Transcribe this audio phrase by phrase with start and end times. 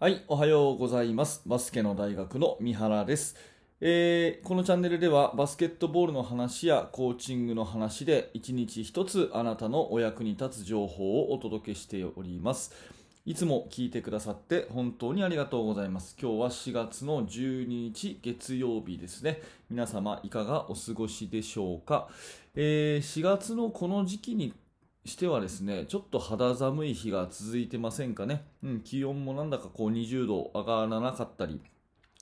[0.00, 1.42] はい、おはようございます。
[1.44, 3.36] バスケの大学の三原です。
[3.82, 12.72] えーこのチャンネルではバスケットボールの話やコーチングの話で一日一つあなたのお役に立つ情報をお届けしております。
[13.26, 16.16] いつも聞いてくださって本当にありがとうございます。
[16.18, 19.42] 今日は4月の12日月曜日ですね。
[19.68, 22.08] 皆様いかがお過ごしでしょうか。
[22.54, 24.54] えー4月のこの時期に
[25.04, 28.44] してはですね、ちょっと肌寒い日が続いてませんかね。
[28.62, 31.60] うん、気温もなんだかこう20度上がらなかったり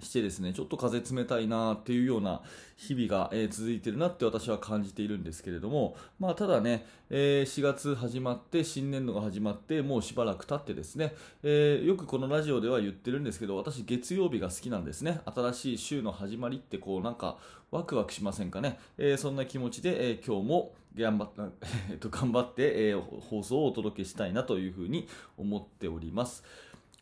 [0.00, 2.42] してですね、ちょっと風冷たいなっていうような
[2.76, 15.20] 日々が、えー続いてるなって私は感じているんですけれども、まあただね、えー4月始まって、新年度が始まって、もうしばらく経ってですね、えーよくこのラジオでは言ってるんですけど、私月曜日が好きなんですね。
[15.26, 17.38] 新しい週の始まりってこうなんか
[17.70, 18.78] ワクワクしませんかね？
[18.98, 21.30] えそんな気持ちで、え今日も頑張っ
[21.90, 25.06] えーと頑張って、え放送をお届けしたいなというふうに
[25.36, 26.42] 思っております。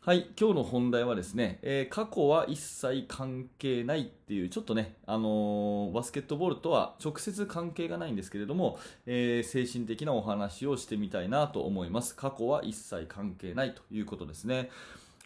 [0.00, 12.14] はい、今日の本題はですね、えー過去は一切関係ないっていう、ちょっとね、あのーバスケットボールとは直接関係がないんですけれども、えー精神的なお話をしてみたいなと思います。
[12.16, 14.70] 過去は一切関係ないということですね。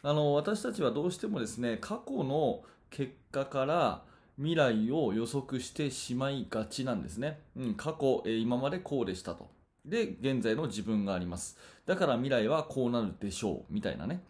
[0.03, 4.03] あの私たちはどうしてもですね、過去の結果から
[4.37, 7.39] 未来を予測してしまいがちなんですね。
[7.57, 9.49] うん、過去、えー今までこうでしたと。
[9.85, 11.57] で、現在の自分があります。
[11.87, 14.25] だから未来はこうなるでしょう、みたいなね。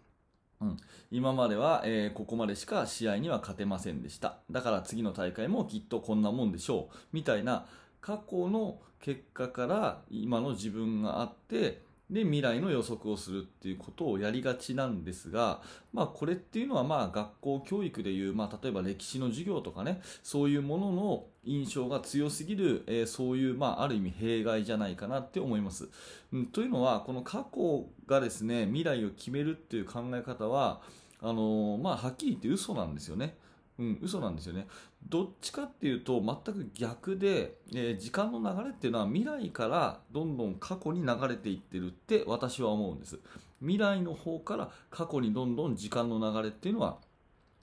[0.63, 0.77] うん、
[1.11, 4.39] 今までは、えーここまでしか試合には勝てませんでした。
[4.51, 6.97] だから次の大会もきっとこんなもんでしょう。
[7.13, 7.67] みたいな
[8.01, 25.89] 過去の結果から今の自分があって、で、未来の予測をするっていうことをやりがちなんですが、まあこれっていうのはまあ学校教育でいう、まあ例えば歴史の授業とかね、そういうものの印象が強すぎる、えーそういうまあある意味弊害じゃないかなって思います。
[26.33, 30.83] うん、というのは、この過去がですね、未来を決めるっていう考え方は、
[31.21, 33.37] あのーまあ、はっきり言って嘘なんですよね。
[33.79, 34.67] うん、嘘なんですよね。
[35.09, 43.19] どっちかっていうと、全く逆で、えー時間の流れっていうのは未来からどんどん過去に流れていってるって私は思うんです。
[43.61, 46.99] 未来の方から過去にどんどん時間の流れっていうのは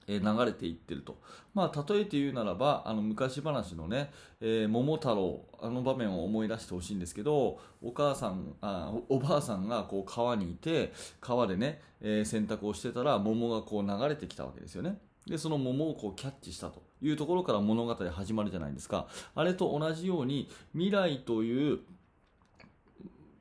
[0.08, 1.18] えー流れていってると。
[1.54, 4.10] まあ、例えて言うならば、あの、昔話のね、
[4.40, 14.98] えー桃太郎、あの場面を思い出してほしいんですけど、お母さん、あおばあさんがこう川にいて、川でね、え洗濯をしてたら桃がこう流れてきたわけですよね。
[15.30, 19.06] で、その桃をこうキャッチしたというところから物語始まるじゃないですか。
[19.36, 21.78] あれと同じように、未来という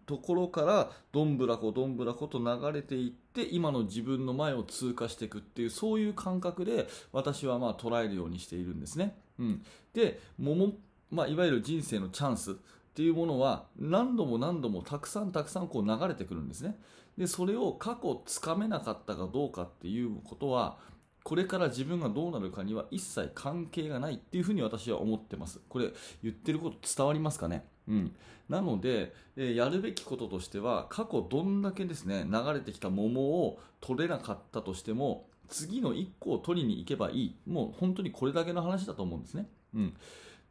[0.06, 9.16] ところからどんぶらこどんぶらこと流れていって今の自分の前を通過していくっていうそういう感覚で私はまあ捉えるようにしているんですね。
[9.38, 9.62] うん、
[9.94, 10.74] で桃、
[11.12, 12.56] まあ、いわゆる人生のチャンスっ
[12.96, 16.76] ていうものは何度も何度もたくさんたくさんこう流れてくるんですね。
[17.16, 20.78] でそれを過去つかめなかったかどうかっていうことは
[21.24, 25.60] これから自分がどうなるかには一切関係がないっていうふうに私は思ってます。
[25.70, 25.90] これ
[26.24, 27.66] 言ってること伝わりますかね？
[27.88, 28.16] うん。
[28.48, 39.48] なので、えーやるべきこととしては過去どんだけですね流れてきた桃を取れなかったとしても次の1個を取りに行けばいいもう本当にこれだけの話だと思うんですね。
[39.76, 39.94] うん、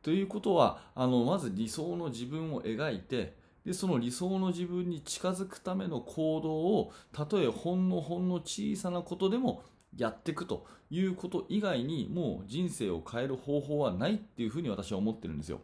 [0.03, 9.63] ということはあのまず理想の自分を描いてでその理想の自分に近づくための行動をたとえほんのほんの小さなことでも
[9.99, 15.61] やっていくということ以外にもう人生を変える方法はないっていうふうに私は思ってるんですよ。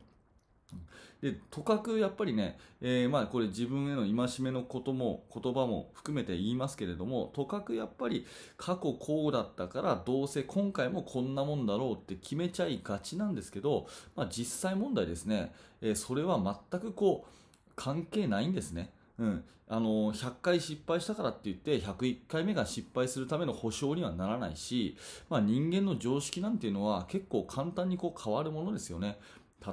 [1.21, 13.87] でとかくやっぱりね、えーまあこれ自分への戒めのことも言葉も含めて言いますけれどもとかくやっぱり過去こうだったからどうせ今回もこんなもんだろうって決めちゃいがちなんですけど、
[14.17, 16.39] まあ、実際問題ですね、えーそれは
[16.71, 18.91] 全くこう関係ないんですね。
[19.19, 24.97] うん、あの100回失敗したからって言って101回目が失敗するための保証にはならないし、
[25.31, 29.19] まあ、人間の常識なんていうのは結構簡単にこう変わるものですよね。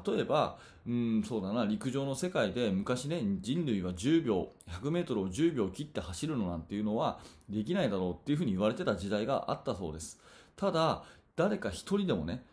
[0.06, 0.58] 例えば、
[0.88, 7.20] うん、そうだな、陸上の世界で昔ね、人類は10秒、100メートルを10秒切って走るのなんていうのは
[7.50, 10.22] できないだろうっていうふうに言われてた時代があったそうです。
[10.56, 11.04] ただ、
[11.36, 12.44] 誰か一人でもね、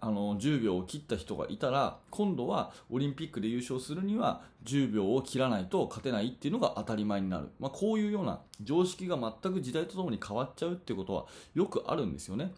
[0.00, 12.52] あの10秒を切った人がいたら今度はオリンピックで優勝するには10秒を切らないと勝てないっていうのが当たり前になる、まあ、こういうような常識が全く時代とともに変わっちゃうってことはよくあるんですよね。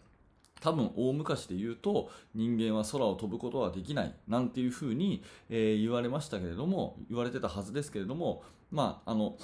[0.61, 9.37] 多分大昔で言うと人間は空を飛ぶことはできないなんていうふうに、え言われましたけれども言われてたはずですけれどもまああの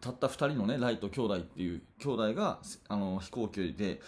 [0.00, 4.00] たった2人のねライト兄弟っていう兄弟があの飛行機で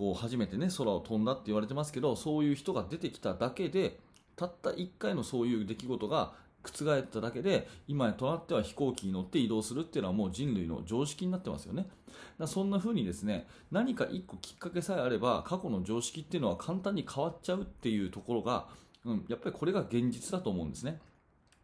[0.00, 3.98] こう初めてね空を飛んだって言われてますけどそういう人が出てきただけで
[4.34, 6.32] たった1回のそういう出来事が
[6.64, 11.86] 覆っただけで今となっては飛行機に乗って移動するっていうのはもう人類の常識になってますよね。
[12.38, 18.68] だそんな風にですね何か一個きっかけさえあれば過去の常識っていうのは簡単に変わっちゃうっていうところが、
[19.04, 20.98] うん、やっぱりこれが現実だと思うんですね。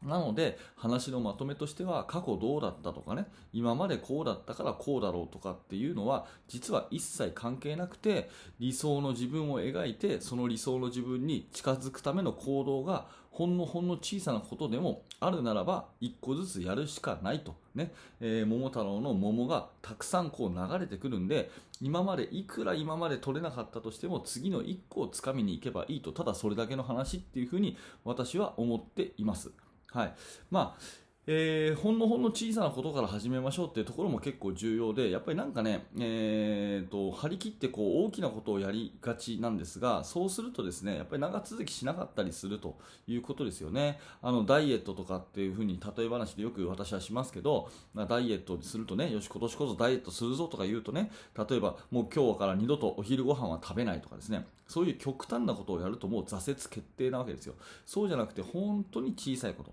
[0.07, 13.07] なので話のまとめとしては過去どうだったとかね今までこうだったからこうだろうとかっていうのは実は一切関係なくて理想の自分を描いてその理想の自分に近づくための行動が
[13.37, 21.51] ほんのほんの小さなことでもあるならば一個ずつやるしかないとね、えー、桃太郎の桃がたくさんこう流れてくるんで
[21.83, 29.53] 今までいくら今まで取れなかったとしても次の1個をつかみに行けばいいとただそれだけの話っていうふうに私は思っています。
[29.93, 30.15] はい。
[30.51, 30.81] まあ、
[31.29, 42.79] えー、ほんのほんの小さなことから始めましょうっていうところも結構重要で、やっぱりなんかね、えーと、張り切ってこう大きなことをやりがちなんですが、そうするとですね、やっぱり長続きしなかったりすると
[43.09, 43.99] いうことですよね。
[44.23, 47.71] あの、ダイエットとかっていうふうに例え話でよく私はしますけど、
[48.09, 57.55] ダイエットするとね、よし、今年こそダイエットするぞとか言うとね、例えばもう今日から二度とお昼ご飯は食べないとかですね、そういう極端なことをやるともう挫折決定なわけですよ。
[57.85, 59.73] そうじゃなくて本当に小さいこと。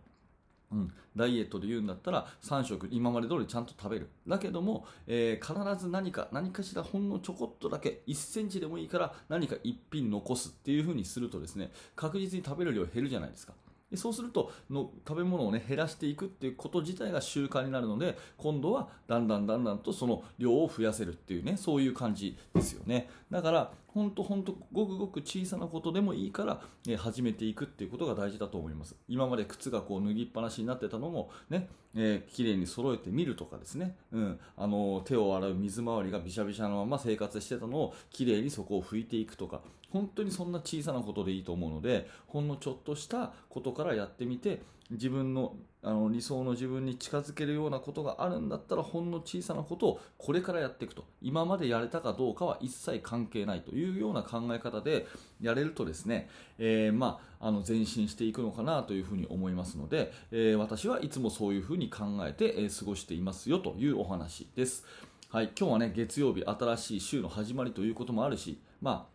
[0.74, 4.10] うん、ダイエットで言うんだったら3食今まで通りちゃんと食べる。
[4.28, 13.54] だけども、えー、必ず何か何かしらほんのちょこっとだけ1センチでもいいから何か1品残すっていう風にするとですね確実に食べる量減るじゃないですか。
[13.94, 23.08] でそうするとの食べ物を、ね、減らしていくっていうこと自体が習慣になるので今度はだんだんだんだんとその量を増やせるっていうねそういう感じですよね。
[23.30, 28.96] だから本当本当ごくごく小さなことでもいいから、え始めていくっていうことが大事だと思います。
[29.08, 39.62] 今まで靴がこう脱ぎっぱなしになってたのもね、えー、綺麗に揃えてみるとかですね、うん、あの手を洗う水回りがびしゃびしゃのまま生活してたのを綺麗にそこを拭いていくとか。
[39.92, 55.06] 本当にそんな小さなことでいいと思うのでほんのちょっとしたことからやってみて自分のあの理想の自分に近づけるようなことがあるんだったらほんの小さなことをこれからやっていくと今までやれたかどうかは一切関係ないというような考え方で
[55.42, 64.86] やれるとですね、えー、まあ、あの前進していくのかなというふうに思いますので、えー、私はいつもそういうふうに考えて、え、過ごしていますよというお話です。
[65.30, 69.14] はい、今日はね月曜日新しい週の始まりということもあるし、まあ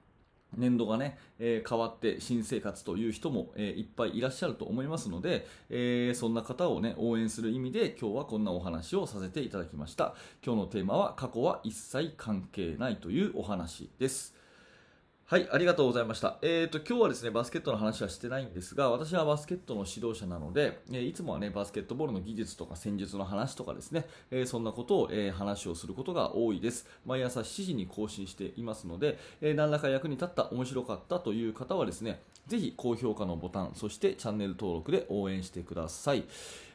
[0.56, 10.14] 年度がね、えー、変わって新生活という人も、えー、いっぱいいらっしゃると思いますので、えー、そんな方をね、応援する意味で今日はこんなお話をさせていただきました。
[10.44, 14.37] 今日のテーマは過去は一切関係ないというお話です。
[15.30, 16.38] はい、ありがとうございました。
[16.40, 26.86] えっ、ー、と、今日はですね、バスケットの話はしてないんですが、私はバスケットの指導者なので、えいつもはね、バスケットボールの技術とか戦術の話とかですね、え、そんなことを、え、話をすることが多いです。
[27.04, 36.24] 毎朝7時に更新していますので、え何らか役に立った、面白かったという方はですね、ぜひ高評価のボタン、そしてチャンネル登録で応援してください。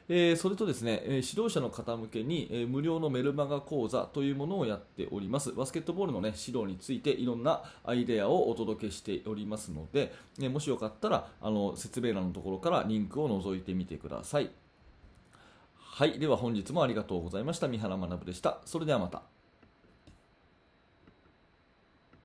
[0.09, 5.53] えー、それとですね、え、指導者の方向けに、え、無料のメルマガ講座というものをやっております。
[5.53, 14.51] バスケットボールの、ね、指導についていろんなアイデアをお届けしておりますので、えもしよかったらあの説明欄のところからリンクを覗いてみてください。
[15.77, 17.67] はい、では本日もありがとうございました。
[17.67, 18.59] 三原学でした。
[18.65, 19.32] それではまた。